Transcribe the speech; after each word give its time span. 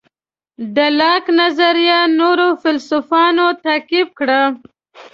د 0.75 0.77
لاک 0.99 1.25
نظریه 1.39 1.99
نورو 2.19 2.47
فیلیسوفانو 2.61 3.45
تعقیب 3.65 4.07
کړه. 4.19 4.41